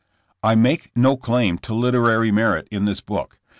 I 0.41 0.55
make 0.55 0.89
no 0.97 1.15
claim 1.15 1.59
to 1.59 1.75
literary 1.75 2.31
merit 2.31 2.67
in 2.71 2.85
this 2.85 3.01
book. 3.01 3.37